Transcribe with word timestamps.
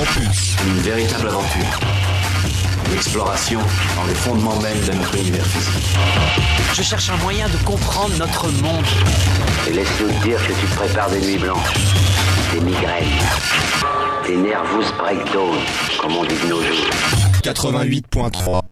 Une 0.00 0.78
véritable 0.78 1.28
aventure. 1.28 1.78
L'exploration 2.90 3.60
dans 3.96 4.06
les 4.06 4.14
fondements 4.14 4.58
même 4.60 4.80
de 4.86 4.92
notre 4.92 5.14
univers 5.14 5.44
physique. 5.44 5.94
Je 6.72 6.82
cherche 6.82 7.10
un 7.10 7.18
moyen 7.18 7.46
de 7.50 7.56
comprendre 7.64 8.16
notre 8.16 8.48
monde. 8.62 8.86
Et 9.68 9.74
laisse-nous 9.74 10.08
dire 10.24 10.38
que 10.46 10.52
tu 10.54 10.66
prépares 10.74 11.10
des 11.10 11.20
nuits 11.20 11.36
blanches, 11.36 11.74
des 12.54 12.60
migraines, 12.60 13.08
des 14.26 14.36
nervous 14.38 14.90
breakdowns, 14.98 15.58
comme 16.00 16.16
on 16.16 16.24
dit 16.24 16.38
de 16.44 16.48
nos 16.48 16.62
jours. 16.62 16.90
88.3 17.42 18.62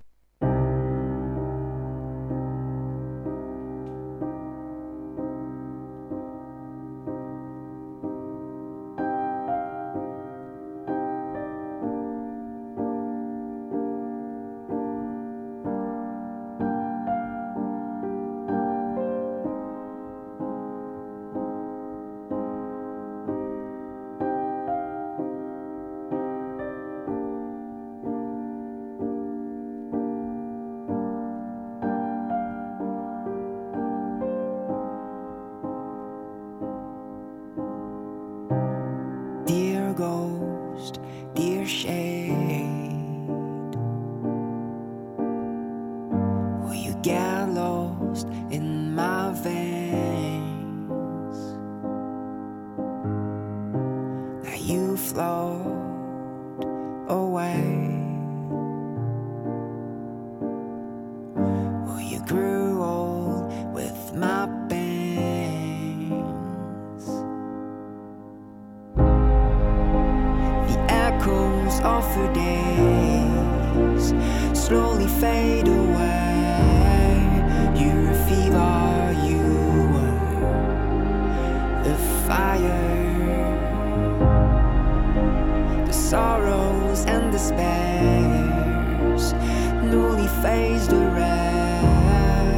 the 85.89 85.94
sorrows 85.94 87.06
and 87.06 87.33
despairs, 87.33 89.33
newly 89.91 90.28
phased 90.42 90.92
around. 90.92 92.58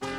Party. 0.00 0.16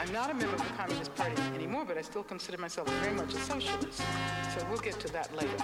I'm 0.00 0.12
not 0.12 0.30
a 0.30 0.34
member 0.34 0.54
of 0.54 0.62
the 0.62 0.74
Communist 0.76 1.14
Party 1.14 1.40
anymore, 1.54 1.84
but 1.86 1.98
I 1.98 2.02
still 2.02 2.22
consider 2.22 2.58
myself 2.58 2.88
very 3.00 3.14
much 3.14 3.34
a 3.34 3.38
socialist. 3.38 4.02
So 4.54 4.66
we'll 4.68 4.78
get 4.78 4.98
to 5.00 5.08
that 5.12 5.34
later. 5.34 5.56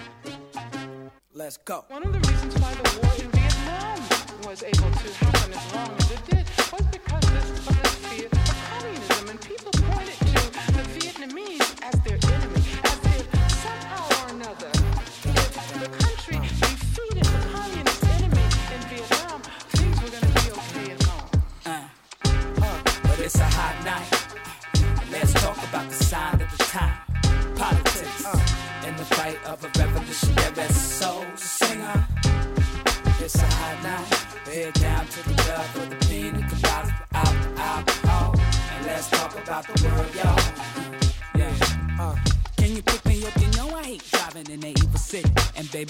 Let's 1.33 1.57
go. 1.59 1.85
One 1.89 2.03
of 2.05 2.13
the 2.13 2.21
reasons 2.21 2.55
why 2.59 2.75
the 2.75 3.01
war 3.03 3.13
in 3.19 3.31
Vietnam 3.31 3.99
was 4.49 4.63
able 4.63 4.91
to 4.91 5.15
happen 5.15 5.53
as 5.53 5.75
long 5.75 5.91
as 5.99 6.11
it 6.11 6.27
did 6.27 6.60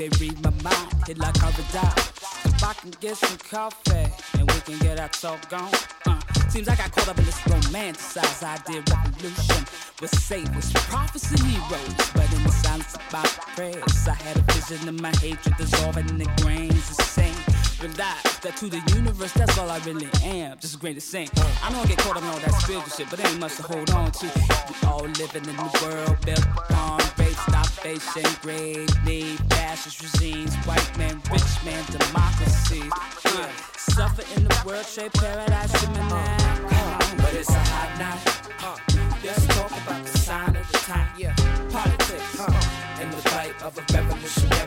Baby, 0.01 0.31
read 0.31 0.43
my 0.43 0.51
mind. 0.65 0.95
Hit 1.07 1.19
like 1.19 1.39
Corridor. 1.39 1.93
If 2.47 2.65
I 2.65 2.73
can 2.73 2.91
get 3.01 3.19
some 3.19 3.37
coffee 3.37 4.09
and 4.39 4.51
we 4.51 4.61
can 4.61 4.79
get 4.79 4.99
our 4.99 5.11
talk 5.11 5.47
going. 5.51 5.75
Uh. 6.07 6.19
Seems 6.49 6.69
like 6.69 6.81
I 6.81 6.89
caught 6.89 7.07
up 7.07 7.19
in 7.19 7.27
this 7.27 7.39
romanticized 7.41 8.43
idea 8.43 8.83
revolution 8.89 9.67
with 10.01 10.11
saviors, 10.19 10.73
prophets, 10.73 11.31
and 11.31 11.41
heroes. 11.41 12.11
But 12.15 12.33
in 12.33 12.43
the 12.45 12.51
silence 12.51 12.95
of 12.95 13.03
my 13.13 13.25
prayers, 13.55 14.09
I 14.09 14.15
had 14.15 14.39
a 14.39 14.53
vision 14.55 14.89
of 14.89 14.99
my 15.03 15.15
hatred 15.17 15.55
dissolving 15.59 16.09
in 16.09 16.17
the 16.17 16.31
grains 16.41 16.99
of 16.99 17.05
sand. 17.05 17.37
Realize 17.83 18.39
that 18.41 18.57
to 18.57 18.71
the 18.71 18.81
universe, 18.97 19.35
that's 19.35 19.59
all 19.59 19.71
I 19.71 19.81
really 19.81 20.09
am. 20.25 20.59
Just 20.61 20.77
a 20.77 20.79
grain 20.79 20.97
of 20.97 21.03
sand. 21.03 21.31
I 21.63 21.71
don't 21.71 21.87
get 21.87 21.99
caught 21.99 22.17
up 22.17 22.23
in 22.23 22.29
all 22.31 22.39
that 22.39 22.55
spiritual 22.63 22.89
shit, 22.89 23.11
but 23.11 23.21
ain't 23.21 23.39
much 23.39 23.57
to 23.57 23.65
hold 23.65 23.91
on 23.91 24.11
to. 24.13 24.27
We 24.27 24.89
all 24.89 25.03
living 25.03 25.45
in 25.45 25.57
the 25.57 25.81
world 25.83 26.25
built 26.25 26.47
on 26.71 27.01
rape, 27.85 28.01
starvation, 28.01 28.41
grave 28.43 29.05
need, 29.05 29.39
fascist 29.51 30.03
regimes, 30.03 30.55
white 30.67 30.99
man, 30.99 31.21
rich 31.31 31.65
man, 31.65 31.85
democracies. 31.91 32.91
Yeah. 33.25 33.51
Suffer 33.77 34.25
in 34.37 34.45
the 34.45 34.63
world 34.67 34.87
trade 34.87 35.13
paradise, 35.15 35.73
now. 35.87 36.99
But 37.17 37.35
it's 37.35 37.51
a 37.51 37.59
hot 37.59 37.99
night. 37.99 38.41
Let's 39.25 39.47
talk 39.49 39.71
about 39.71 40.05
the 40.05 40.19
sign 40.19 40.57
of 40.57 40.73
the 40.73 40.79
time. 40.79 41.09
Yeah. 41.19 41.35
Politics. 41.71 42.41
In 43.01 43.11
the 43.11 43.17
fight 43.29 43.63
of 43.63 43.77
a 43.79 43.83
revolutionary 43.93 44.60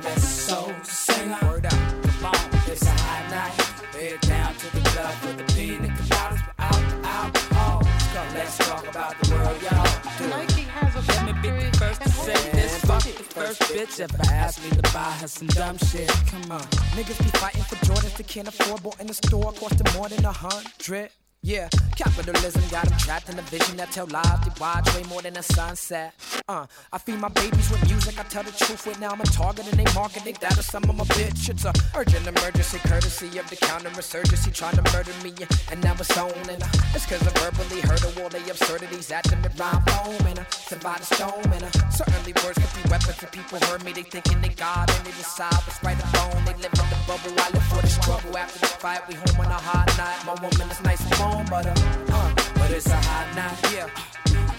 say 12.23 12.51
this. 12.51 12.77
Fuck 12.85 13.03
the 13.03 13.23
first 13.23 13.61
bitch 13.61 13.99
ever 13.99 14.17
asked 14.31 14.63
me 14.63 14.69
to 14.69 14.81
buy 14.93 15.11
her 15.19 15.27
some 15.27 15.47
dumb 15.47 15.77
shit. 15.77 16.09
Come 16.27 16.51
on. 16.51 16.67
Niggas 16.95 17.19
be 17.19 17.29
fighting 17.37 17.63
for 17.63 17.75
Jordans 17.85 18.15
they 18.17 18.23
can't 18.23 18.47
afford, 18.47 18.83
bought 18.83 18.99
in 18.99 19.07
the 19.07 19.13
store, 19.13 19.51
cost 19.53 19.81
more 19.95 20.09
than 20.09 20.23
a 20.25 20.31
hundred. 20.31 21.09
Yeah, 21.45 21.67
capitalism 21.97 22.63
got 22.71 22.87
them 22.87 22.97
trapped 22.97 23.27
in 23.27 23.37
a 23.37 23.41
vision 23.41 23.75
that 23.75 23.91
tell 23.91 24.07
lies. 24.07 24.39
They 24.45 24.51
watch 24.61 24.87
way 24.95 25.03
more 25.09 25.21
than 25.21 25.35
a 25.35 25.43
sunset. 25.43 26.13
Uh, 26.47 26.65
I 26.93 26.97
feed 26.97 27.19
my 27.19 27.27
babies 27.27 27.69
with 27.69 27.83
music. 27.89 28.17
I 28.17 28.23
tell 28.23 28.43
the 28.43 28.51
truth 28.51 28.87
with 28.87 28.97
now 29.01 29.09
I'm 29.11 29.19
a 29.19 29.25
target 29.25 29.67
and 29.67 29.77
they 29.77 29.93
market 29.93 30.23
that 30.39 30.57
is 30.57 30.65
some 30.65 30.83
of 30.89 30.95
my 30.95 31.03
bitch. 31.03 31.49
It's 31.49 31.65
a 31.65 31.73
urgent 31.97 32.25
emergency, 32.27 32.79
courtesy 32.87 33.37
of 33.39 33.49
the 33.49 33.57
counter 33.57 33.89
insurgency 33.89 34.51
trying 34.51 34.77
to 34.77 34.83
murder 34.93 35.11
me. 35.21 35.33
And 35.69 35.83
now 35.83 35.91
it's 35.99 36.17
on 36.17 36.31
and 36.47 36.63
uh, 36.63 36.95
it's 36.95 37.05
cause 37.05 37.19
I 37.27 37.31
verbally 37.43 37.81
heard 37.81 38.03
of 38.05 38.17
all 38.19 38.29
the 38.29 38.39
absurdities 38.49 39.11
at 39.11 39.25
them 39.25 39.43
at 39.43 39.59
rhyme 39.59 39.83
home 39.89 40.25
and 40.27 40.39
uh, 40.39 40.45
survived 40.49 41.01
the 41.01 41.15
storm 41.15 41.51
and 41.51 41.63
uh, 41.63 41.89
certainly 41.89 42.31
words 42.39 42.55
could 42.55 42.71
be 42.71 42.89
weapons. 42.89 43.19
If 43.21 43.31
people 43.33 43.59
heard 43.67 43.83
me, 43.83 43.91
they 43.91 44.03
thinking 44.03 44.39
they 44.39 44.55
God 44.55 44.89
and 44.89 45.05
they 45.05 45.11
decide 45.11 45.59
what's 45.67 45.83
right 45.83 45.99
or 45.99 46.07
wrong. 46.15 46.39
They 46.45 46.55
live 46.63 46.71
in 46.71 46.87
the 46.87 46.99
bubble, 47.03 47.35
I 47.35 47.51
live 47.51 47.67
for 47.67 47.81
the 47.83 47.91
struggle. 47.91 48.37
After 48.37 48.59
the 48.59 48.71
fight, 48.79 49.03
we 49.09 49.15
home 49.15 49.43
on 49.43 49.51
a 49.51 49.59
hot 49.59 49.91
night. 49.99 50.23
My 50.23 50.35
woman 50.39 50.71
is 50.71 50.81
nice 50.83 51.03
and 51.03 51.19
warm, 51.19 51.32
but 51.49 51.65
uh, 51.65 52.35
But 52.55 52.71
it's 52.71 52.87
a 52.87 52.95
hot 52.95 53.27
night. 53.35 53.73
Yeah. 53.73 53.89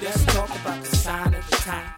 Let's 0.03 0.25
talk 0.27 0.51
about 0.61 0.81
the 0.83 0.97
sign 0.97 1.35
of 1.35 1.51
the 1.51 1.57
time. 1.57 1.89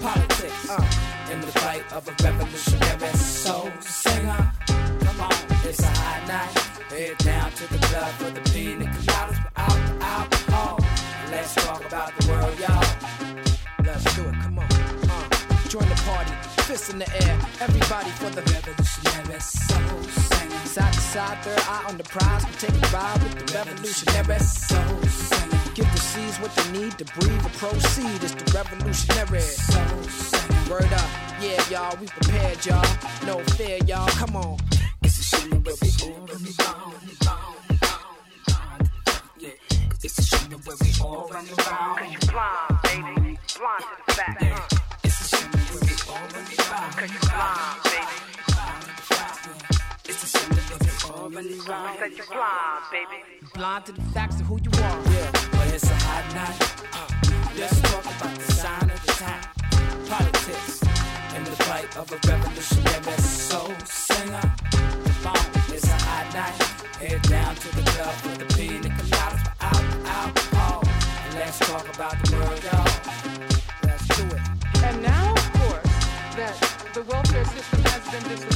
Politics. 0.00 0.70
Uh, 0.70 1.32
in 1.32 1.40
the 1.40 1.46
fight 1.48 1.84
of 1.92 2.06
a 2.08 2.14
revolutionary 2.22 3.12
soul 3.16 3.70
singer. 3.80 4.52
Come 4.68 5.20
on, 5.20 5.34
it's 5.64 5.80
a 5.80 5.86
hot 5.86 6.22
night. 6.28 6.52
Head 6.90 7.18
down 7.18 7.50
to 7.52 7.72
the 7.72 7.78
club 7.86 8.10
for 8.18 8.30
the 8.30 8.40
pina 8.50 8.84
coladas 8.86 9.38
without 9.44 9.78
the 9.88 10.04
alcohol. 10.04 10.78
Let's 11.30 11.54
talk 11.54 11.84
about 11.84 12.16
the 12.16 12.28
world, 12.30 12.58
y'all. 12.58 12.86
let's 13.84 14.04
do 14.14 14.22
it. 14.22 14.34
Come 14.42 14.58
on. 14.58 14.68
Uh, 15.10 15.68
join 15.68 15.88
the 15.88 16.00
party, 16.06 16.32
fists 16.62 16.90
in 16.90 16.98
the 16.98 17.08
air. 17.24 17.38
Everybody 17.60 18.10
for 18.10 18.30
the 18.30 18.42
Revolutionary 18.52 19.40
soul. 19.40 19.75
Side 21.16 21.42
third 21.42 21.60
eye 21.60 21.84
on 21.88 21.96
the 21.96 22.04
prize. 22.04 22.44
We 22.44 22.52
take 22.60 22.76
a 22.76 22.86
ride 22.94 23.22
with 23.22 23.34
the 23.40 23.44
revolutionary. 23.56 24.38
Soul. 24.40 25.00
Give 25.74 25.90
the 25.96 26.02
seeds 26.10 26.36
what 26.40 26.52
they 26.56 26.68
need 26.78 26.92
to 26.98 27.06
breathe 27.16 27.44
and 27.48 27.54
proceed. 27.54 28.22
It's 28.22 28.34
the 28.34 28.46
revolutionary. 28.52 29.40
Soul. 29.40 30.02
Word 30.70 30.92
up, 30.92 31.08
yeah, 31.40 31.62
y'all, 31.70 31.96
we 32.00 32.06
prepared, 32.06 32.58
y'all. 32.66 32.84
No 33.24 33.38
fear, 33.56 33.78
y'all. 33.86 34.08
Come 34.20 34.36
on. 34.36 34.58
It's 35.04 35.18
a 35.18 35.22
shame 35.22 35.64
where 35.64 35.76
we 35.80 35.88
all 36.04 36.20
run 36.28 36.44
around. 36.60 36.94
Yeah, 39.38 39.50
it's 40.04 40.18
a 40.18 40.22
shame 40.22 40.60
where 40.66 40.76
we 40.82 40.90
all 41.00 41.28
run 41.32 41.46
around. 41.56 41.96
Blind, 42.28 42.82
baby. 42.84 43.38
Blind 43.56 43.84
to 43.88 43.96
the 44.06 44.12
fact. 44.12 44.75
We 51.36 51.60
all 51.60 51.66
run 51.66 51.98
around. 51.98 52.12
You 52.12 52.22
blind, 52.30 52.84
baby. 52.90 53.22
Blind 53.54 53.86
to 53.86 53.92
the 53.92 54.02
facts 54.14 54.40
of 54.40 54.46
who 54.46 54.58
you 54.62 54.70
are. 54.82 55.02
Yeah, 55.12 55.30
but 55.52 55.74
it's 55.74 55.90
a 55.90 55.94
hot 55.94 56.24
night. 56.34 56.60
Uh, 56.94 57.08
let's 57.58 57.80
talk 57.82 58.04
about 58.04 58.34
the 58.38 58.52
sign 58.52 58.90
of 58.90 59.00
the 59.04 59.12
time. 59.12 59.42
Politics 60.06 60.82
in 61.36 61.44
the 61.44 61.56
fight 61.64 61.96
of 61.96 62.10
a 62.12 62.18
revolutionary 62.26 63.20
soul 63.20 63.72
singer. 63.84 64.40
Come 64.70 65.26
on, 65.26 65.74
it's 65.74 65.88
a 65.88 65.98
hot 66.08 66.26
night. 66.32 66.56
Head 67.00 67.22
down 67.22 67.54
to 67.54 67.68
the 67.76 67.82
club 67.90 68.14
for 68.14 68.38
the 68.38 68.46
pina 68.56 68.88
coladas 68.96 69.42
without 69.44 69.92
the 69.92 70.08
alcohol. 70.08 70.82
And 71.24 71.34
let's 71.34 71.58
talk 71.58 71.86
about 71.94 72.16
the 72.24 72.36
world, 72.36 72.60
y'all. 72.64 72.88
Let's 73.84 74.06
do 74.16 74.24
it. 74.24 74.42
And 74.84 75.02
now, 75.02 75.32
of 75.32 75.52
course, 75.52 75.92
that 76.36 76.56
the 76.94 77.02
welfare 77.02 77.44
system 77.44 77.82
has 77.82 78.02
been 78.10 78.22
disestablished 78.22 78.55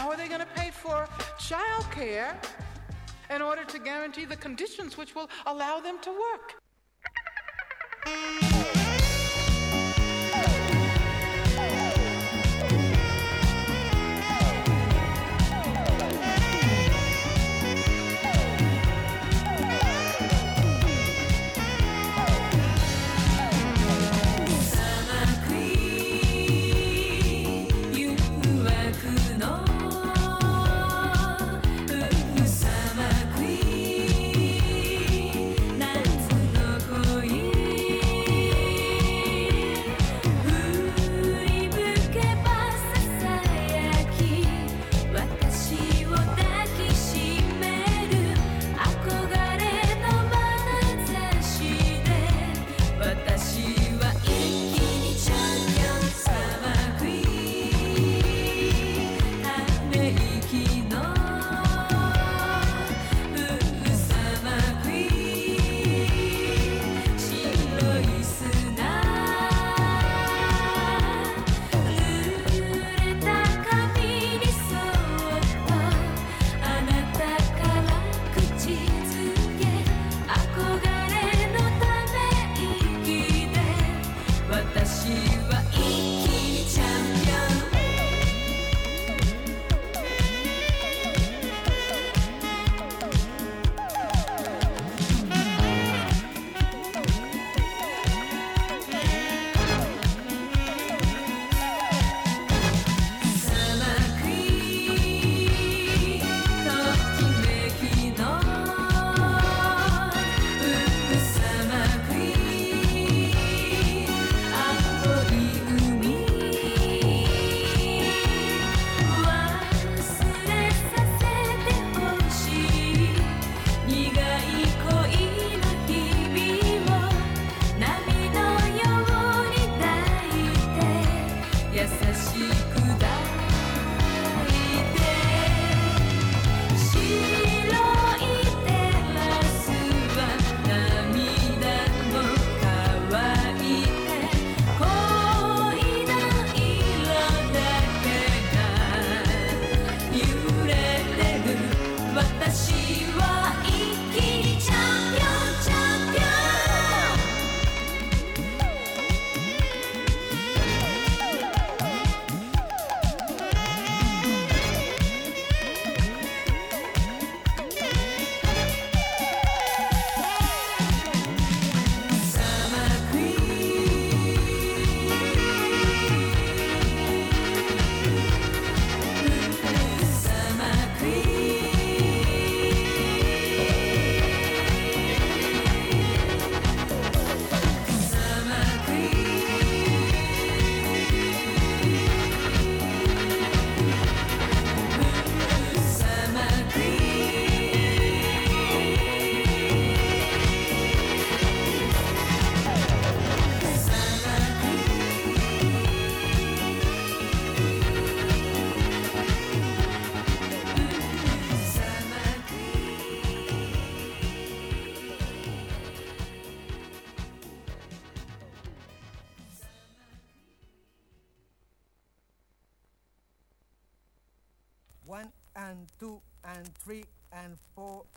how 0.00 0.08
are 0.08 0.16
they 0.16 0.28
going 0.28 0.40
to 0.40 0.46
pay 0.56 0.70
for 0.70 1.06
child 1.38 1.84
care 1.90 2.34
in 3.28 3.42
order 3.42 3.64
to 3.64 3.78
guarantee 3.78 4.24
the 4.24 4.36
conditions 4.36 4.96
which 4.96 5.14
will 5.14 5.28
allow 5.44 5.78
them 5.78 5.98
to 6.00 6.10
work?「 6.10 6.59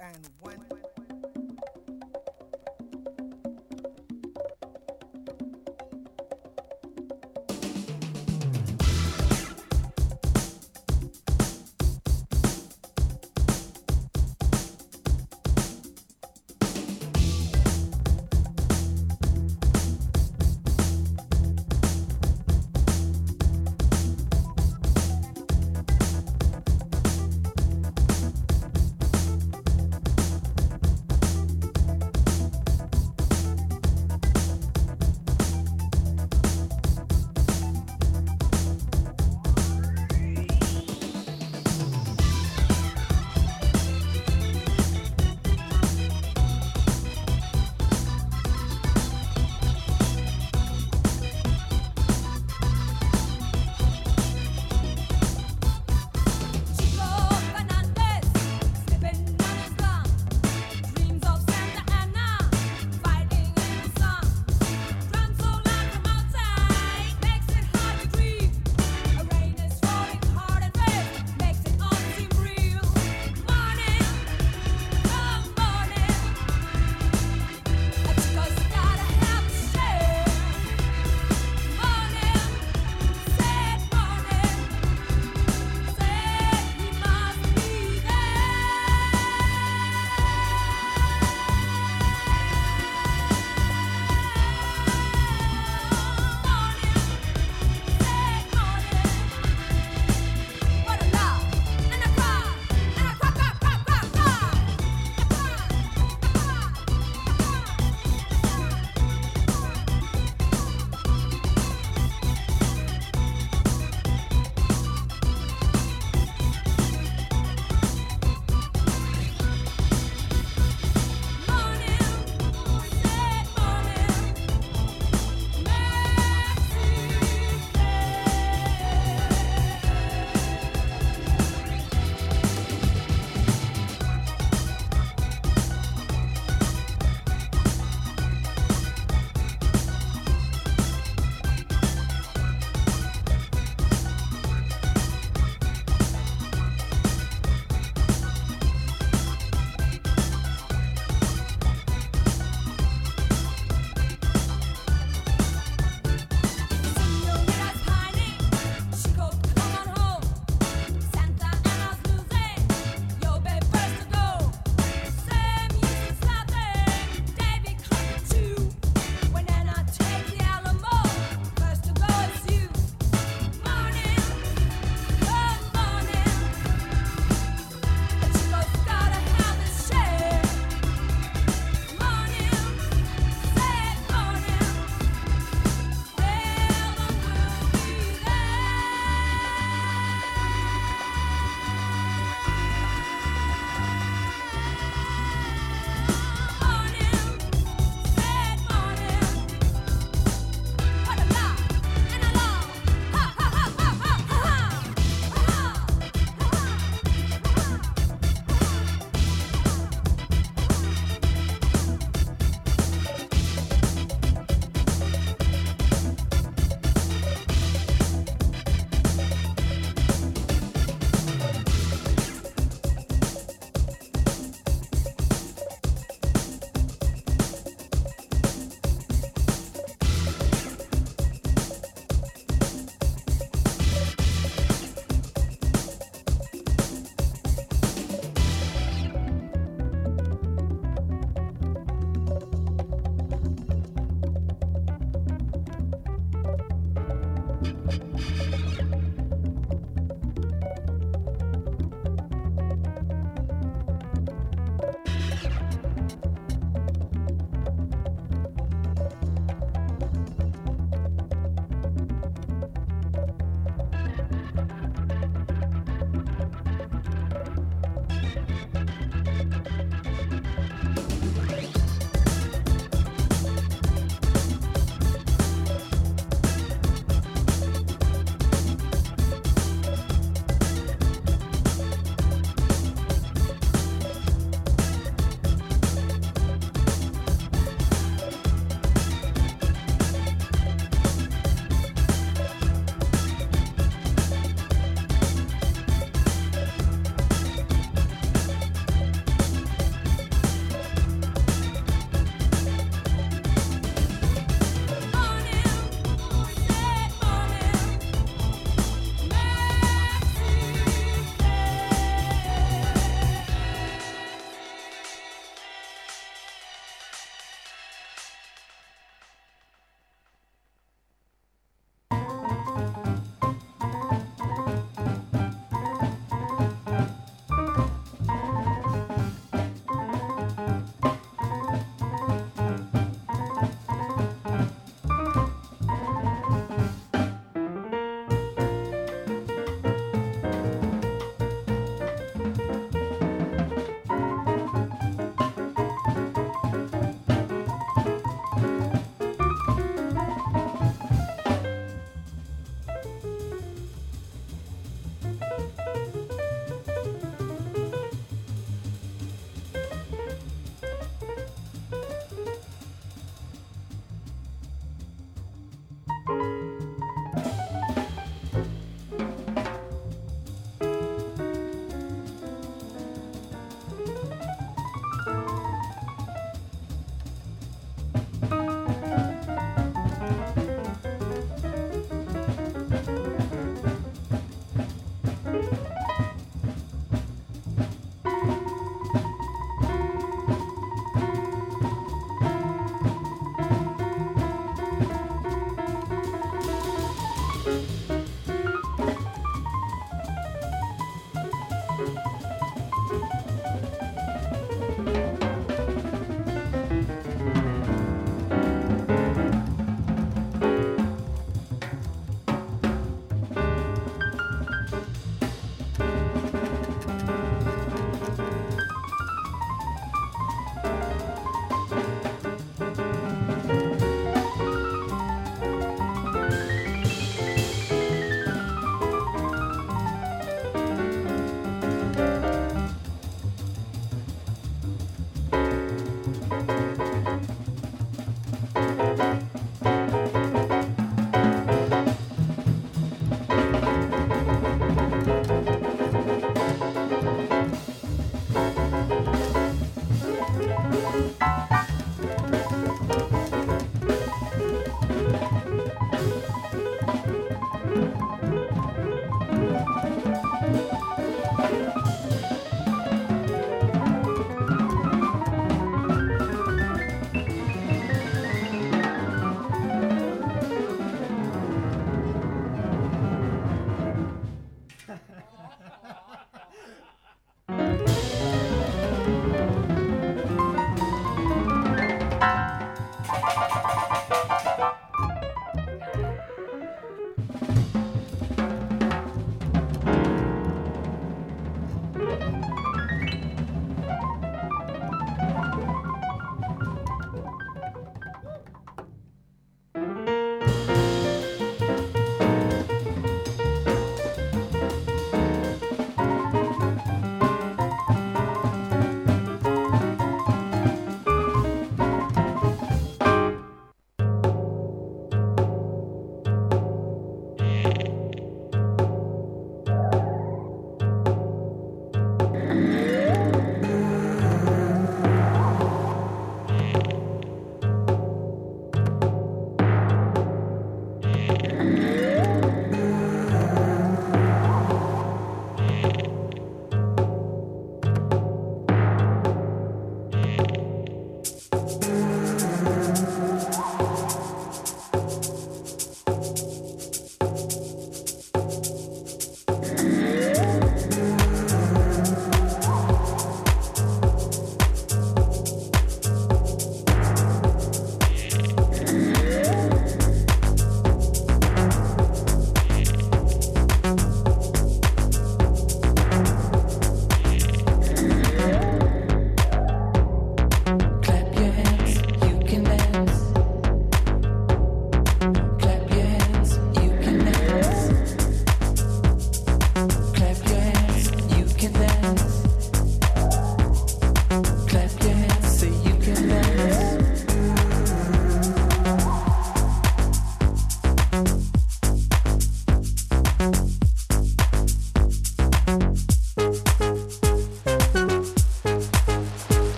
and 0.00 0.28
one. 0.40 0.89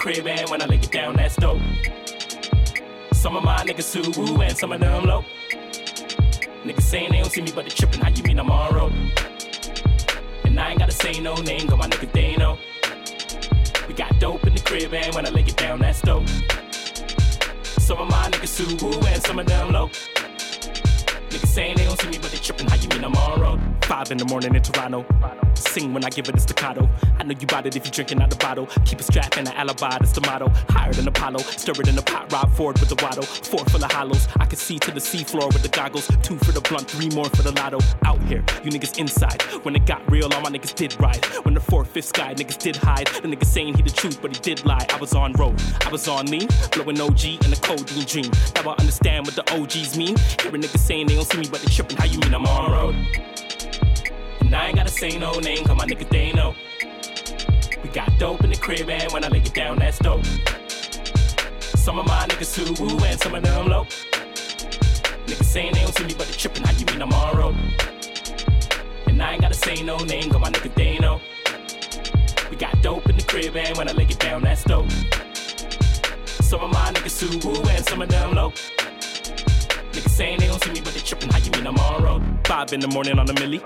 crib, 0.00 0.26
and 0.26 0.48
when 0.48 0.62
I 0.62 0.64
lay 0.64 0.76
it 0.76 0.90
down, 0.90 1.14
that's 1.16 1.36
dope. 1.36 1.60
Some 3.12 3.36
of 3.36 3.44
my 3.44 3.58
niggas 3.58 3.92
too 3.92 4.18
woo, 4.18 4.40
and 4.40 4.56
some 4.56 4.72
of 4.72 4.80
them 4.80 5.04
low. 5.04 5.22
Niggas 6.64 6.82
saying 6.82 7.12
they 7.12 7.18
don't 7.18 7.30
see 7.30 7.42
me, 7.42 7.52
but 7.54 7.66
they 7.66 7.70
tripping. 7.70 8.00
How 8.00 8.08
you 8.08 8.22
mean 8.22 8.40
I'm 8.40 8.50
on 8.50 8.74
road? 8.74 8.92
And 10.44 10.58
I 10.58 10.70
ain't 10.70 10.78
gotta 10.78 10.92
say 10.92 11.20
no 11.20 11.34
name, 11.34 11.68
cause 11.68 11.78
my 11.78 11.86
niggas 11.86 12.12
they 12.12 12.34
know. 12.36 12.56
We 13.86 13.92
got 13.92 14.18
dope 14.18 14.46
in 14.46 14.54
the 14.54 14.62
crib, 14.62 14.94
and 14.94 15.14
when 15.14 15.26
I 15.26 15.30
lay 15.30 15.42
it 15.42 15.56
down, 15.58 15.80
that's 15.80 16.00
dope. 16.00 16.26
Some 17.62 17.98
of 17.98 18.08
my 18.08 18.30
niggas 18.30 18.56
too 18.56 18.86
woo, 18.86 19.06
and 19.06 19.22
some 19.22 19.38
of 19.38 19.46
them 19.46 19.70
low. 19.70 19.90
Niggas 21.30 21.46
saying 21.46 21.76
they 21.76 21.84
don't 21.84 22.00
see 22.00 22.08
me, 22.08 22.18
but 22.18 22.32
they 22.32 22.38
tripping. 22.38 22.66
How 22.68 22.74
you 22.74 22.88
mean 22.88 23.00
road? 23.40 23.60
Five 23.84 24.10
in 24.10 24.18
the 24.18 24.24
morning 24.24 24.54
in 24.54 24.62
Toronto. 24.62 25.04
Sing 25.54 25.92
when 25.92 26.04
I 26.04 26.10
give 26.10 26.28
it 26.28 26.34
a 26.34 26.40
staccato. 26.40 26.88
I 27.18 27.22
know 27.22 27.34
you 27.38 27.46
bought 27.46 27.66
it 27.66 27.76
if 27.76 27.84
you 27.84 27.92
drinking 27.92 28.20
out 28.20 28.30
the 28.30 28.36
bottle. 28.36 28.66
Keep 28.84 29.00
a 29.00 29.02
strap 29.04 29.36
and 29.36 29.46
an 29.46 29.54
alibi, 29.54 29.90
that's 29.90 30.12
the 30.12 30.20
motto. 30.22 30.48
Higher 30.70 30.92
than 30.92 31.06
Apollo. 31.06 31.38
Stir 31.38 31.72
it 31.72 31.88
in 31.88 31.98
a 31.98 32.02
pot, 32.02 32.32
Rob 32.32 32.50
Ford 32.54 32.78
with 32.80 32.88
the 32.88 33.00
waddle. 33.04 33.22
Four 33.22 33.64
full 33.66 33.84
of 33.84 33.92
hollows. 33.92 34.26
I 34.40 34.46
can 34.46 34.58
see 34.58 34.78
to 34.80 34.90
the 34.90 35.00
seafloor 35.00 35.52
with 35.52 35.62
the 35.62 35.68
goggles. 35.68 36.08
Two 36.22 36.36
for 36.38 36.52
the 36.52 36.60
blunt, 36.62 36.90
three 36.90 37.10
more 37.10 37.28
for 37.30 37.42
the 37.42 37.52
lotto. 37.52 37.78
Out 38.04 38.20
here, 38.24 38.44
you 38.64 38.70
niggas 38.70 38.98
inside. 38.98 39.42
When 39.64 39.76
it 39.76 39.86
got 39.86 40.08
real, 40.10 40.32
all 40.32 40.40
my 40.40 40.50
niggas 40.50 40.74
did 40.74 40.98
ride. 41.00 41.24
When 41.44 41.54
the 41.54 41.60
fourth, 41.60 41.88
fifth 41.88 42.06
sky, 42.06 42.34
niggas 42.34 42.58
did 42.58 42.76
hide. 42.76 43.06
The 43.08 43.28
niggas 43.28 43.46
saying 43.46 43.76
he 43.76 43.82
the 43.82 43.90
truth, 43.90 44.20
but 44.22 44.34
he 44.34 44.40
did 44.40 44.64
lie. 44.64 44.86
I 44.90 44.96
was 44.96 45.14
on 45.14 45.32
road. 45.34 45.60
I 45.84 45.90
was 45.90 46.08
on 46.08 46.26
lean, 46.26 46.48
blowing 46.72 47.00
OG 47.00 47.24
in 47.24 47.50
the 47.50 47.60
codeine 47.62 48.04
dream. 48.04 48.30
Now 48.56 48.70
I 48.70 48.74
understand 48.80 49.26
what 49.26 49.36
the 49.36 49.44
OGs 49.54 49.96
mean. 49.96 50.16
Hearing 50.42 50.62
niggas 50.62 50.78
saying 50.78 51.06
they 51.08 51.18
don't 51.20 51.32
see 51.32 51.38
me, 51.38 51.48
but 51.50 51.60
they 51.60 51.68
tripping. 51.68 51.98
How 51.98 52.06
you 52.06 52.18
mean 52.20 52.34
I'm 52.34 52.46
on 52.46 52.72
road? 52.72 52.94
And 54.40 54.54
I 54.54 54.68
ain't 54.68 54.76
gotta 54.76 54.90
say 54.90 55.18
no 55.18 55.38
name, 55.40 55.64
cause 55.66 55.76
my 55.76 55.84
niggas 55.84 56.08
they 56.08 56.32
know. 56.32 56.54
We 57.82 57.90
got 57.90 58.18
dope 58.18 58.42
in 58.42 58.50
the 58.50 58.56
crib, 58.56 58.88
and 58.88 59.12
when 59.12 59.22
I 59.24 59.28
lay 59.28 59.40
it 59.40 59.52
down, 59.52 59.78
that's 59.78 59.98
dope. 59.98 60.24
Some 61.76 61.98
of 61.98 62.06
my 62.06 62.26
niggas 62.26 62.54
too 62.54 62.72
woo, 62.82 62.98
and 63.04 63.20
some 63.20 63.34
of 63.34 63.42
them 63.42 63.68
low. 63.68 63.84
Niggas 65.26 65.44
saying 65.44 65.74
they 65.74 65.82
don't 65.82 65.94
see 65.94 66.04
me, 66.04 66.14
but 66.16 66.26
they 66.26 66.32
tripping. 66.32 66.64
How 66.64 66.72
you 66.72 66.86
mean 66.86 67.02
I'm 67.02 67.12
on 67.12 67.36
road? 67.36 67.56
And 69.06 69.22
I 69.22 69.32
ain't 69.32 69.42
gotta 69.42 69.54
say 69.54 69.82
no 69.82 69.98
name, 69.98 70.30
cause 70.30 70.40
my 70.40 70.50
niggas 70.50 70.74
they 70.74 70.98
know. 70.98 71.20
We 72.50 72.56
got 72.56 72.80
dope 72.80 73.06
in 73.10 73.16
the 73.16 73.24
crib, 73.24 73.56
and 73.56 73.76
when 73.76 73.90
I 73.90 73.92
lay 73.92 74.04
it 74.04 74.18
down, 74.18 74.40
that's 74.42 74.64
dope. 74.64 74.90
Some 76.40 76.62
of 76.62 76.72
my 76.72 76.92
niggas 76.92 77.20
too 77.20 77.46
woo, 77.46 77.62
and 77.68 77.84
some 77.84 78.00
of 78.00 78.08
them 78.08 78.32
low. 78.32 78.54
Niggas 79.92 80.10
saying 80.10 80.38
they 80.38 80.46
don't 80.46 80.62
see 80.62 80.72
me, 80.72 80.80
but 80.80 80.94
they 80.94 81.00
tripping. 81.00 81.30
How 81.30 81.38
you 81.38 81.50
mean 81.50 81.66
I'm? 81.66 82.40
Five 82.44 82.72
in 82.72 82.80
the 82.80 82.88
morning 82.88 83.18
on 83.18 83.26
the 83.26 83.32
milli. 83.32 83.60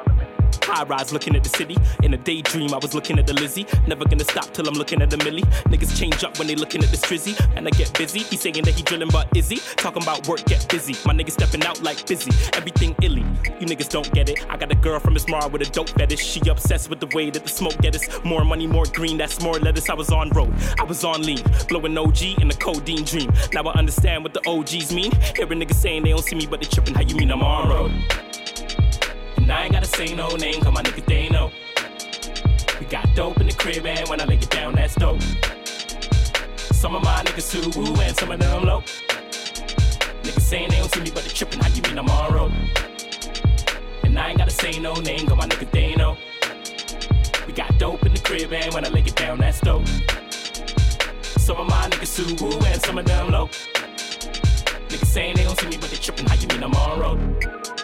High 0.64 0.85
rise 0.85 1.12
looking 1.12 1.37
at 1.37 1.44
the 1.44 1.50
city. 1.50 1.77
In 2.03 2.14
a 2.14 2.16
daydream, 2.16 2.72
I 2.72 2.79
was 2.79 2.94
looking 2.94 3.18
at 3.18 3.27
the 3.27 3.35
Lizzie. 3.35 3.66
Never 3.87 4.05
gonna 4.07 4.24
stop 4.24 4.53
till 4.55 4.66
I'm 4.66 4.74
looking 4.74 5.03
at 5.03 5.11
the 5.11 5.18
Millie. 5.18 5.42
Niggas 5.68 5.98
change 5.98 6.24
up 6.24 6.38
when 6.38 6.48
they 6.48 6.55
looking 6.55 6.83
at 6.83 6.90
the 6.90 6.96
Strizzy. 6.96 7.35
And 7.55 7.66
I 7.68 7.70
get 7.70 7.92
busy. 7.98 8.20
He 8.20 8.37
saying 8.37 8.64
that 8.64 8.74
he 8.74 8.83
drilling, 8.83 9.09
but 9.12 9.29
is 9.37 9.50
he? 9.50 9.57
Talking 9.77 10.03
about 10.03 10.27
work, 10.27 10.42
get 10.46 10.66
busy. 10.70 10.94
My 11.05 11.12
niggas 11.12 11.33
stepping 11.33 11.64
out 11.64 11.83
like 11.83 12.07
busy. 12.07 12.31
Everything 12.55 12.94
illy. 13.03 13.27
You 13.61 13.66
niggas 13.66 13.90
don't 13.90 14.11
get 14.12 14.31
it. 14.31 14.46
I 14.48 14.57
got 14.57 14.72
a 14.72 14.74
girl 14.74 14.98
from 15.00 15.14
Miss 15.14 15.29
Mara 15.29 15.48
with 15.48 15.61
a 15.61 15.70
dope 15.70 15.90
fetish. 15.90 16.24
She 16.24 16.40
obsessed 16.48 16.88
with 16.88 17.00
the 17.00 17.09
way 17.14 17.29
that 17.29 17.42
the 17.42 17.50
smoke 17.50 17.77
get 17.83 17.94
us. 17.94 18.09
More 18.24 18.44
money, 18.44 18.66
more 18.66 18.87
green, 18.87 19.18
that's 19.18 19.42
more 19.42 19.55
lettuce. 19.55 19.90
I 19.90 19.94
was 19.94 20.11
on 20.11 20.31
road. 20.31 20.53
I 20.81 20.85
was 20.85 21.05
on 21.05 21.22
lean. 21.22 21.42
Blowing 21.68 21.96
OG 21.98 22.22
in 22.40 22.48
the 22.48 22.57
codeine 22.59 23.05
dream. 23.05 23.31
Now 23.53 23.64
I 23.64 23.72
understand 23.74 24.24
what 24.24 24.33
the 24.33 24.40
OGs 24.48 24.94
mean. 24.94 25.12
Hearing 25.37 25.61
niggas 25.61 25.74
saying 25.74 26.05
they 26.05 26.11
don't 26.11 26.24
see 26.24 26.37
me, 26.37 26.46
but 26.46 26.61
they 26.61 26.66
tripping. 26.66 26.94
How 26.94 27.03
you 27.03 27.16
mean 27.16 27.31
I'm 27.31 27.42
on 27.42 27.68
road? 27.68 28.34
And 29.44 29.52
I 29.52 29.64
ain't 29.64 29.72
gotta 29.72 29.85
say 29.85 30.14
no 30.14 30.26
name, 30.37 30.62
cause 30.62 30.72
my 30.72 30.83
niggas 30.83 31.04
they 31.04 31.28
know. 31.28 31.52
We 32.80 32.87
got 32.87 33.14
dope 33.14 33.38
in 33.42 33.46
the 33.46 33.52
crib, 33.52 33.85
and 33.85 34.09
when 34.09 34.18
I 34.18 34.24
lay 34.24 34.37
it 34.37 34.48
down, 34.48 34.74
that's 34.74 34.94
dope. 34.94 35.20
Some 36.57 36.96
of 36.96 37.04
my 37.04 37.22
niggas 37.24 37.52
too 37.52 37.78
woo, 37.78 37.94
and 38.00 38.16
some 38.16 38.30
of 38.30 38.40
them 38.40 38.64
low. 38.64 38.80
Niggas 40.22 40.40
saying 40.40 40.70
they 40.70 40.78
don't 40.78 40.90
see 40.94 41.02
me, 41.02 41.11
but 41.11 41.24
they 41.24 41.28
tripping. 41.28 41.61
How 41.61 41.68
you 41.68 41.83
mean 41.83 42.07
road? 42.33 42.52
And 44.04 44.18
I 44.18 44.30
ain't 44.30 44.38
gotta 44.38 44.50
say 44.50 44.78
no 44.78 44.94
name, 44.94 45.26
cause 45.26 45.37
my 45.37 45.46
niggas 45.46 45.70
they 45.72 45.94
know. 45.94 46.16
We 47.46 47.52
got 47.52 47.78
dope 47.78 48.07
in 48.07 48.14
the 48.14 48.20
crib, 48.20 48.50
and 48.50 48.72
when 48.72 48.87
I 48.87 48.88
lay 48.88 49.00
it 49.00 49.14
down, 49.14 49.40
that's 49.40 49.61
dope. 49.61 49.87
Some 51.20 51.59
of 51.59 51.68
my 51.68 51.90
niggas 51.90 52.16
too 52.16 52.42
woo, 52.42 52.59
and 52.64 52.80
some 52.80 52.96
of 52.96 53.04
them 53.04 53.30
low. 53.30 53.48
Niggas 54.88 55.04
saying 55.04 55.37
they 55.37 55.44
don't 55.44 55.61
see 55.61 55.68
me, 55.68 55.76
but 55.76 55.90
they 55.90 55.96
tripping. 55.96 56.24
How 56.28 56.35
you 56.37 56.48
mean 56.48 56.62
road? 56.98 57.84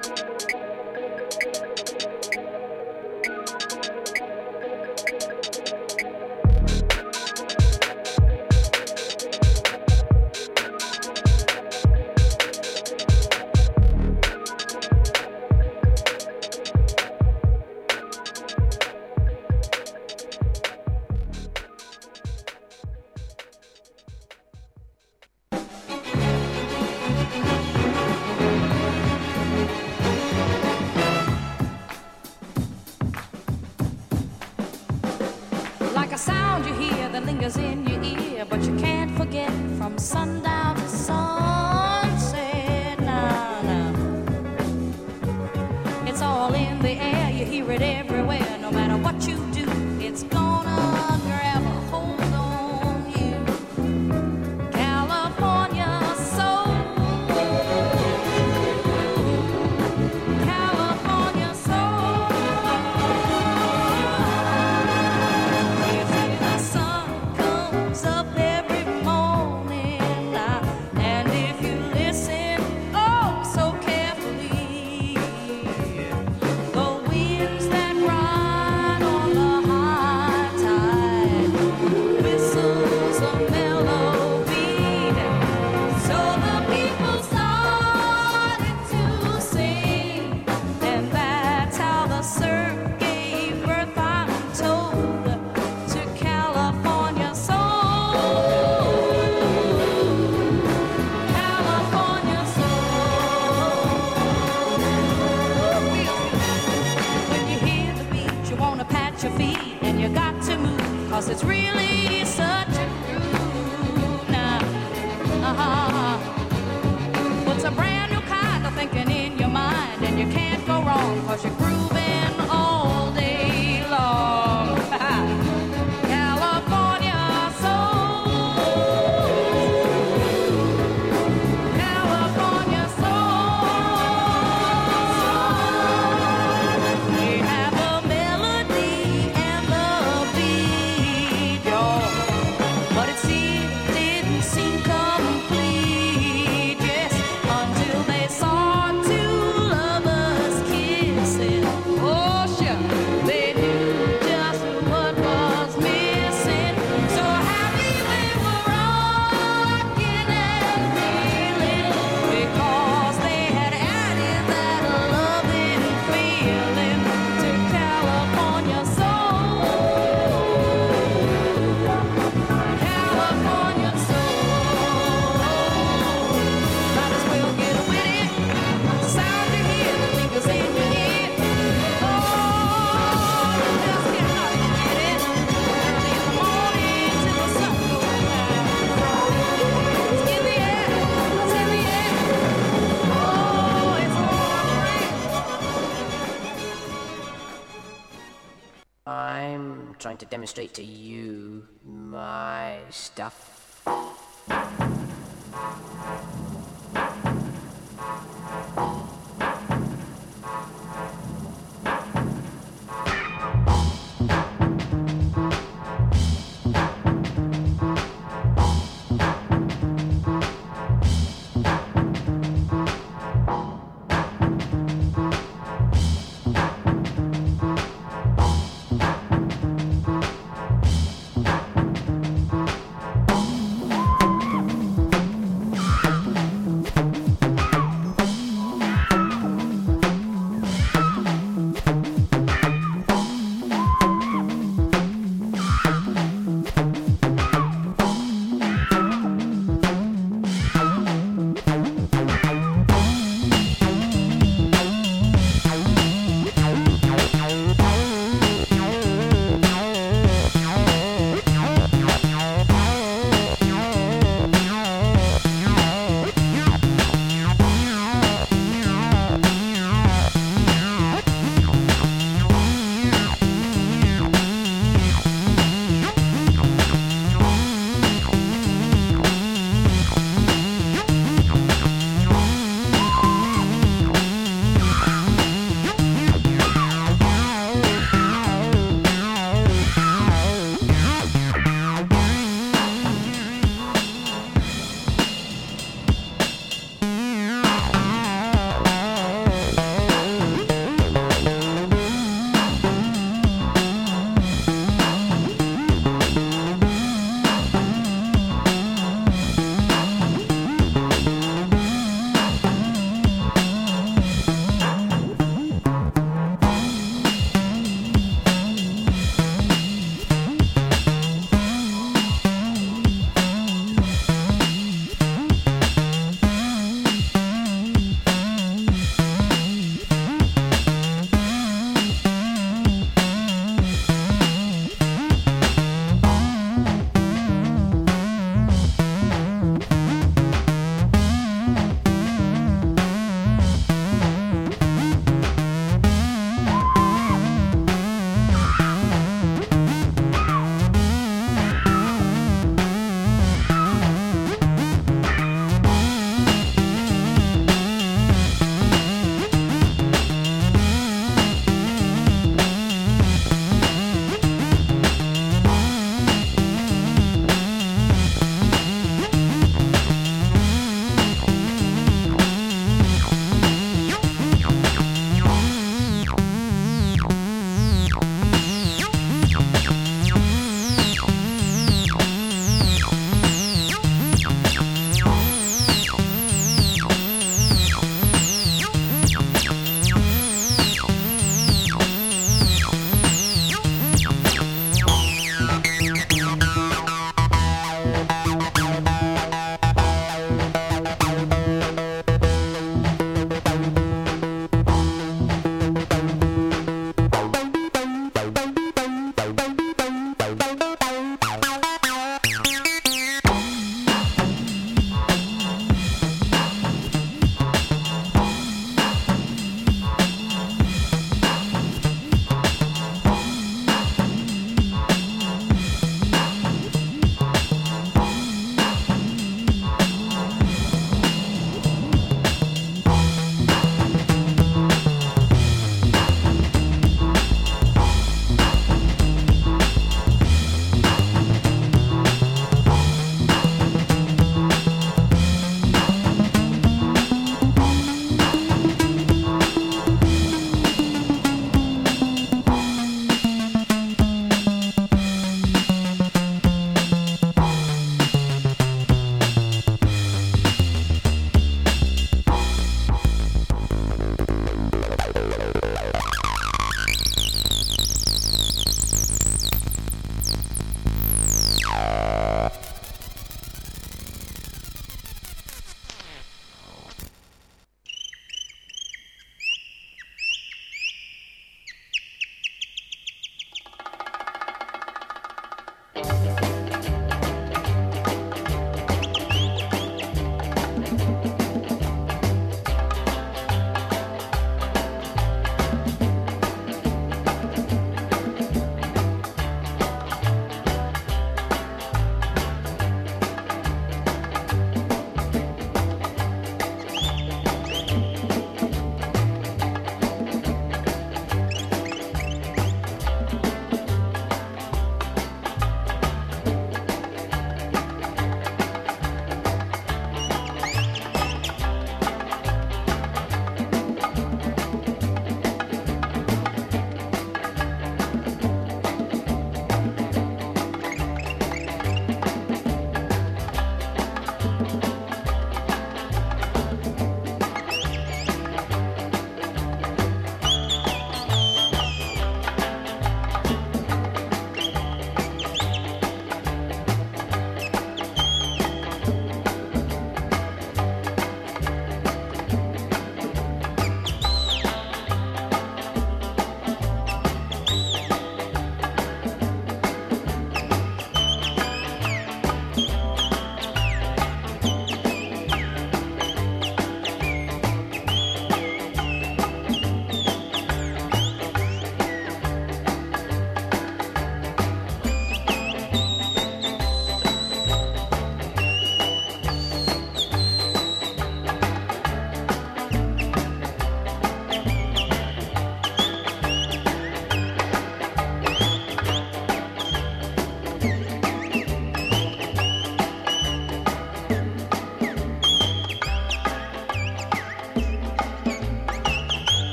to 200.20 200.26
demonstrate 200.26 200.74
to 200.74 200.84
you 200.84 201.66
my 201.82 202.78
stuff. 202.90 203.50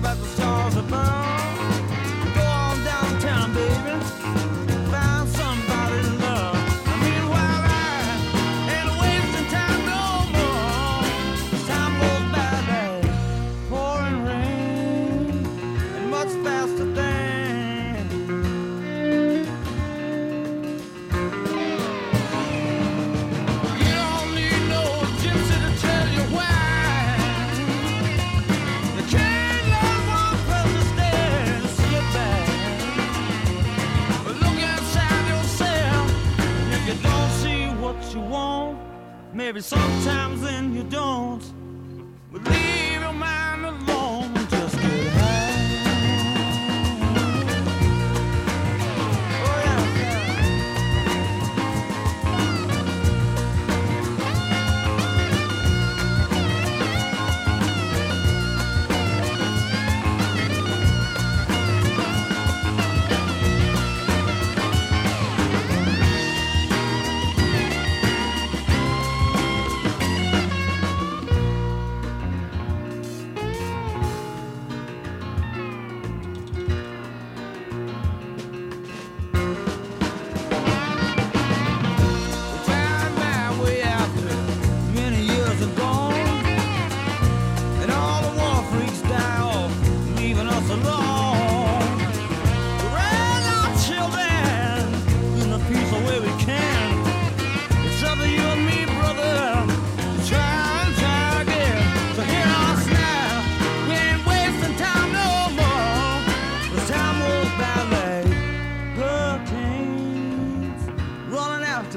up 0.00 0.12
at 0.12 0.18
the 0.18 0.24
stars 0.24 0.76
above. 0.76 1.39
baby, 39.52 39.60
sometimes 39.62 40.40
then 40.42 40.72
you 40.72 40.84
don't. 40.84 41.39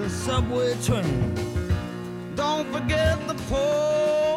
subway 0.09 0.75
train. 0.81 1.33
Don't 2.35 2.71
forget 2.71 3.27
the 3.27 3.35
poor. 3.49 4.32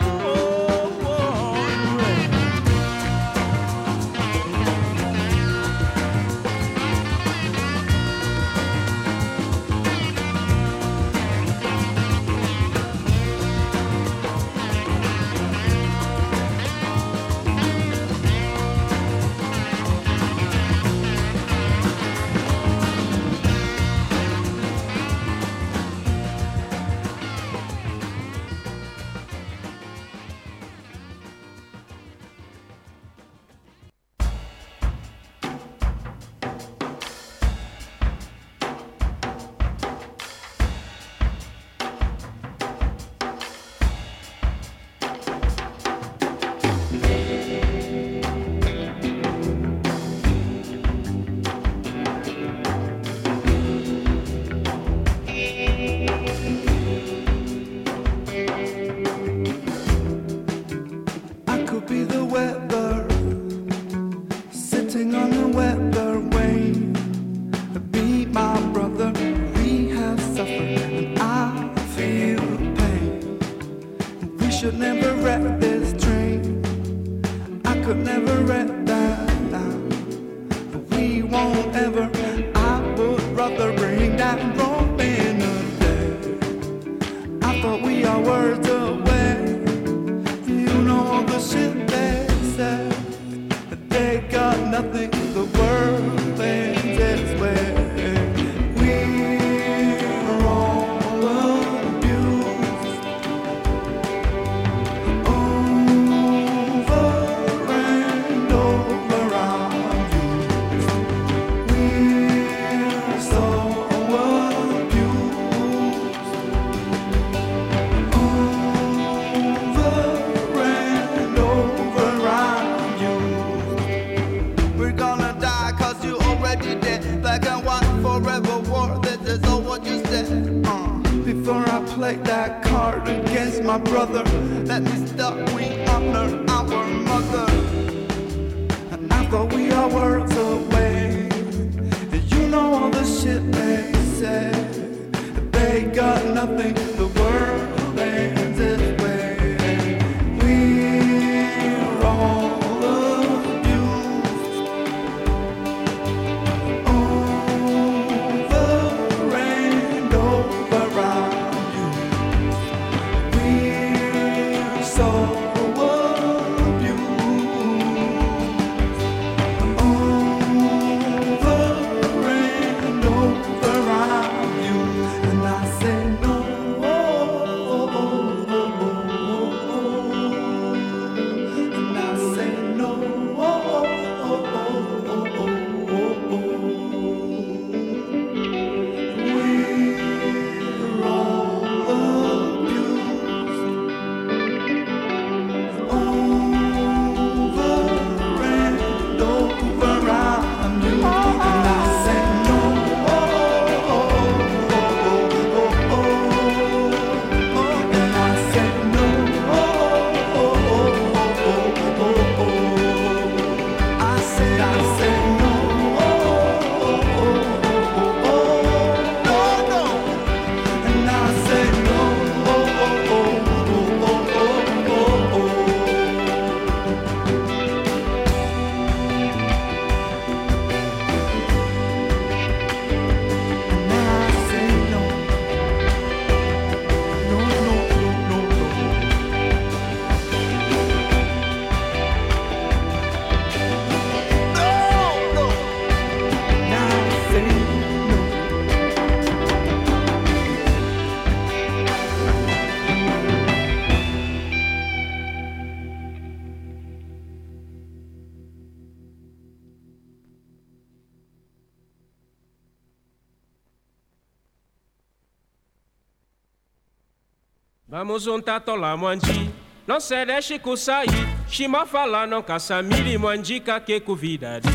muzunta 268.20 268.60
tola 268.60 268.96
mwanji 268.96 269.50
no 269.88 269.98
celeste 270.00 270.58
kusai 270.58 271.08
shima 271.50 271.86
fala 271.86 272.26
no 272.26 272.42
kasamili 272.42 273.18
mwanji 273.18 273.60
kake 273.60 274.00
kuvidadi 274.00 274.68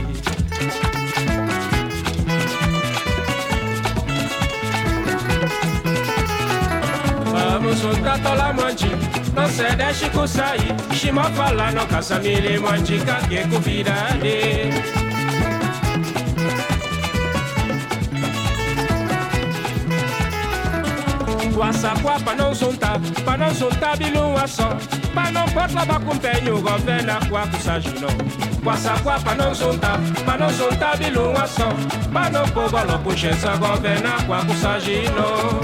muzunta 7.61 8.17
tola 8.23 8.53
mwanji 8.53 8.87
no 9.35 9.47
celeste 9.57 10.09
kusai 10.09 10.61
shima 10.99 11.23
fala 11.23 11.71
no 11.71 11.85
kasamili 11.85 12.57
mwanji 12.57 12.99
kake 12.99 13.37
kuvidadi 13.43 14.35
Wasakwa 21.61 22.17
panon 22.25 22.55
zonta, 22.55 22.99
panon 23.23 23.53
zonta 23.53 23.95
bilun 23.95 24.33
waso 24.33 24.65
a 25.13 25.45
potla 25.53 25.85
bakun 25.85 26.17
não 26.43 26.59
govena 26.59 27.19
kwa 27.29 27.45
não 28.01 28.09
Wasakwa 28.65 29.19
panon 29.23 29.53
zonta, 29.53 29.99
panon 30.25 30.49
não 30.49 30.97
bilun 30.97 31.35
waso 31.35 31.69
não 32.31 32.49
pobolo 32.49 32.97
puxensa 33.03 33.55
govena 33.57 34.09
kwa 34.25 34.43
kusajino 34.43 35.61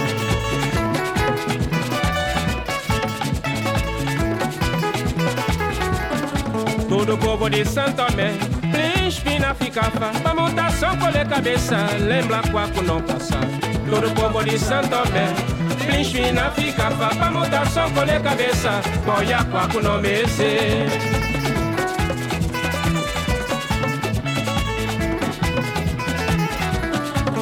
Todo 6.87 7.15
o 7.15 7.17
povo 7.17 7.49
de 7.49 7.65
Santo 7.65 8.03
Tomé 8.05 8.33
Príncipe 8.71 9.39
ficava 9.55 10.11
Pra 10.21 10.33
mutação 10.35 10.95
colher 10.97 11.27
cabeça 11.27 11.87
Lembra 11.99 12.43
quaco 12.51 12.83
não 12.83 13.01
passar 13.01 13.41
Todo 13.89 14.11
povo 14.13 14.43
de 14.43 14.59
Santo 14.59 14.89
Tomé 14.89 15.56
blinch 15.87 16.11
fina 16.11 16.51
fica 16.51 16.91
fa 16.91 17.09
pra 17.15 17.31
mudar 17.31 17.65
só 17.67 17.89
colher 17.89 18.21
cabeça. 18.21 18.81
Boia 19.05 19.43
qua 19.45 19.67
com 19.67 19.79
nome 19.81 20.27
se 20.27 20.85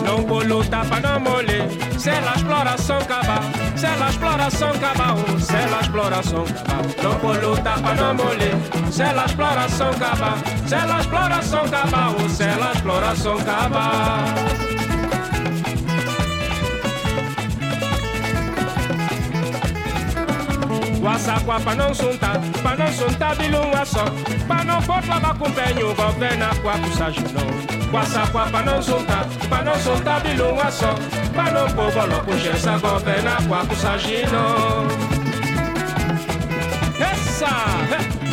Não 0.06 0.22
vou 0.26 0.44
lutar 0.44 0.86
pra 0.86 1.00
não 1.00 1.20
molhar 1.20 1.68
Cela 1.98 2.36
exploração 2.36 3.00
cabal 3.06 3.44
Cela 3.76 4.10
exploração 4.10 4.72
cabal 4.80 5.18
Cela 5.40 5.82
exploração 5.82 6.46
cabal 6.46 6.86
Não 7.04 7.12
vou 7.20 7.34
lutar 7.34 7.82
pra 7.82 7.96
não 7.96 8.14
molhar 8.14 8.92
Cela 8.92 9.26
exploração 9.26 9.94
cabal 9.96 10.38
Cela 10.68 11.00
exploração 11.00 11.68
cabal 11.70 12.30
Cela 12.30 12.72
exploração 12.72 13.38
cabal 13.40 14.65
wasakwa 21.06 21.60
panonsunta 21.66 22.30
panonsunta 22.64 23.28
bilunga 23.38 23.84
sɔ 23.94 24.04
panonfɔtla 24.50 25.18
bakunfɛ 25.24 25.66
ɲugɔfɛ 25.78 26.30
na 26.40 26.48
kwa 26.62 26.74
kusajunɔ 26.84 27.44
sunta, 27.92 28.42
panonsunta 28.54 29.18
panonsunta 29.52 30.14
bilunga 30.24 30.68
sɔ 30.80 30.90
panonpobɔlɔ 31.38 32.18
kusɛsagɔfɛ 32.26 33.16
na 33.26 33.34
kwa 33.48 33.60
kusajinɔ 33.70 34.44
hesa 37.00 37.54
Essa 37.92 38.25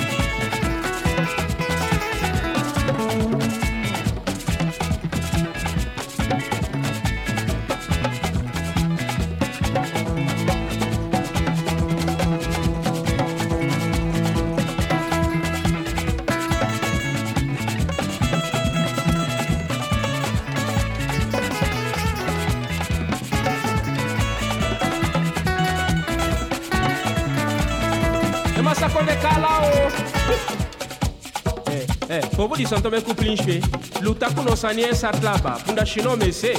bobo 32.42 32.56
di 32.56 32.66
santo 32.66 32.90
me 32.90 33.00
kuplinspe 33.00 33.60
luta 34.00 34.26
kuno 34.34 34.56
sani 34.56 34.82
en 34.82 34.94
sartlaba 34.94 35.60
punda 35.64 35.84
shino 35.84 36.16
mese. 36.16 36.54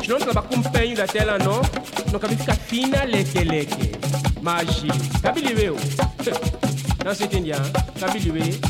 Shino 0.00 0.16
tlaba 0.16 0.40
kumpenyu 0.40 0.96
da 0.96 1.04
tela 1.04 1.36
no. 1.36 1.60
No 2.10 2.18
kabi 2.18 2.36
fica 2.36 2.54
fina 2.54 3.04
lekeleke 3.04 3.98
magi 4.40 4.88
o, 5.68 5.76
não 7.04 7.14
se 7.14 7.24
entendia 7.24 7.56
kabiliwe 8.00 8.69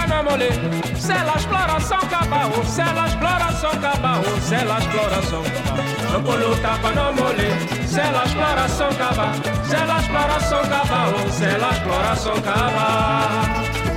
voler. 0.31 0.49
C'est 0.95 1.23
l'exploration 1.29 1.97
cabaho, 2.09 2.63
exploração 2.63 2.93
l'exploration 2.99 3.71
cabaho, 3.81 4.31
c'est 4.41 4.65
l'exploration 4.65 5.43
cabaho. 5.43 5.91
No 6.11 6.21
colo 6.23 6.55
tapa 6.61 6.91
no 6.91 7.13
mole, 7.13 7.49
exploração 7.85 8.09
l'exploration 8.15 8.89
cabaho, 8.97 9.41
c'est 9.69 9.85
l'exploration 9.91 10.61
cabaho, 10.73 11.19
c'est 11.29 11.57
l'exploration 11.63 12.41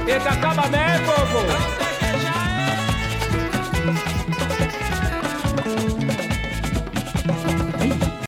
E 0.07 0.21
que 0.21 0.29
acaba 0.29 0.69
né, 0.69 1.01
meu 1.07 1.27
bobo. 1.33 1.84